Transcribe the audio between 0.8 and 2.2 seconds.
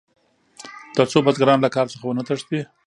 تر څو بزګران له کار څخه